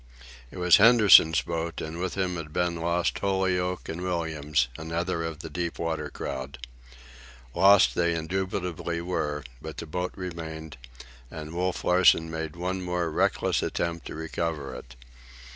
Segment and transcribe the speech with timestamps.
[0.49, 5.41] It was Henderson's boat and with him had been lost Holyoak and Williams, another of
[5.41, 6.57] the deep water crowd.
[7.53, 10.77] Lost they indubitably were; but the boat remained,
[11.29, 14.95] and Wolf Larsen made one more reckless effort to recover it.